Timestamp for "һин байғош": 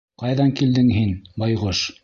0.95-1.87